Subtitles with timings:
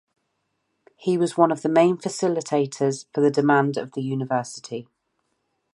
[0.95, 4.87] He was one of the main facilitators for the demand of the university.